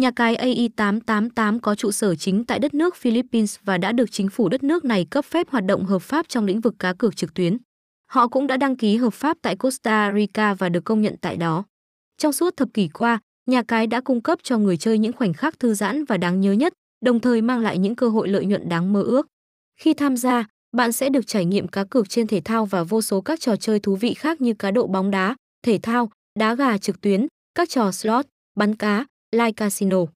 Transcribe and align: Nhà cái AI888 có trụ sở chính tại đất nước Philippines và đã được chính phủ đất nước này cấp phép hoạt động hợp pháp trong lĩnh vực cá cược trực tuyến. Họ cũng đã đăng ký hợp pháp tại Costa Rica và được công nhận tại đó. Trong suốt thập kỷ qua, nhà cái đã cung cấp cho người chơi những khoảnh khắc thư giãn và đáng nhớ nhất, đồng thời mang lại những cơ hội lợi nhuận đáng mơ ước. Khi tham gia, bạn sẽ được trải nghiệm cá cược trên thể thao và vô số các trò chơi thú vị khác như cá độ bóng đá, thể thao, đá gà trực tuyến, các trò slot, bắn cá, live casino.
Nhà 0.00 0.10
cái 0.10 0.36
AI888 0.36 1.58
có 1.60 1.74
trụ 1.74 1.90
sở 1.90 2.14
chính 2.14 2.44
tại 2.44 2.58
đất 2.58 2.74
nước 2.74 2.96
Philippines 2.96 3.58
và 3.64 3.78
đã 3.78 3.92
được 3.92 4.12
chính 4.12 4.28
phủ 4.28 4.48
đất 4.48 4.62
nước 4.62 4.84
này 4.84 5.06
cấp 5.10 5.24
phép 5.24 5.50
hoạt 5.50 5.64
động 5.64 5.84
hợp 5.84 6.02
pháp 6.02 6.28
trong 6.28 6.44
lĩnh 6.44 6.60
vực 6.60 6.74
cá 6.78 6.92
cược 6.92 7.16
trực 7.16 7.34
tuyến. 7.34 7.56
Họ 8.10 8.28
cũng 8.28 8.46
đã 8.46 8.56
đăng 8.56 8.76
ký 8.76 8.96
hợp 8.96 9.14
pháp 9.14 9.36
tại 9.42 9.56
Costa 9.56 10.12
Rica 10.16 10.54
và 10.54 10.68
được 10.68 10.84
công 10.84 11.02
nhận 11.02 11.14
tại 11.20 11.36
đó. 11.36 11.64
Trong 12.18 12.32
suốt 12.32 12.56
thập 12.56 12.68
kỷ 12.74 12.88
qua, 12.88 13.18
nhà 13.46 13.62
cái 13.62 13.86
đã 13.86 14.00
cung 14.00 14.20
cấp 14.20 14.38
cho 14.42 14.58
người 14.58 14.76
chơi 14.76 14.98
những 14.98 15.12
khoảnh 15.12 15.32
khắc 15.32 15.58
thư 15.58 15.74
giãn 15.74 16.04
và 16.04 16.16
đáng 16.16 16.40
nhớ 16.40 16.52
nhất, 16.52 16.72
đồng 17.04 17.20
thời 17.20 17.42
mang 17.42 17.60
lại 17.60 17.78
những 17.78 17.96
cơ 17.96 18.08
hội 18.08 18.28
lợi 18.28 18.46
nhuận 18.46 18.68
đáng 18.68 18.92
mơ 18.92 19.02
ước. 19.02 19.26
Khi 19.80 19.94
tham 19.94 20.16
gia, 20.16 20.46
bạn 20.76 20.92
sẽ 20.92 21.08
được 21.08 21.26
trải 21.26 21.44
nghiệm 21.44 21.68
cá 21.68 21.84
cược 21.84 22.08
trên 22.08 22.26
thể 22.26 22.40
thao 22.44 22.66
và 22.66 22.82
vô 22.82 23.02
số 23.02 23.20
các 23.20 23.40
trò 23.40 23.56
chơi 23.56 23.80
thú 23.80 23.96
vị 23.96 24.14
khác 24.14 24.40
như 24.40 24.54
cá 24.54 24.70
độ 24.70 24.86
bóng 24.86 25.10
đá, 25.10 25.36
thể 25.66 25.78
thao, 25.82 26.10
đá 26.38 26.54
gà 26.54 26.78
trực 26.78 27.00
tuyến, 27.00 27.26
các 27.54 27.68
trò 27.68 27.92
slot, 27.92 28.26
bắn 28.54 28.74
cá, 28.74 29.04
live 29.32 29.54
casino. 29.54 30.12